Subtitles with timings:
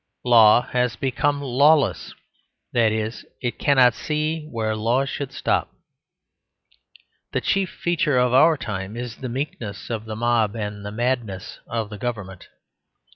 [0.25, 2.15] Law has become lawless;
[2.73, 5.69] that is, it cannot see where laws should stop.
[7.33, 11.59] The chief feature of our time is the meekness of the mob and the madness
[11.67, 12.47] of the government.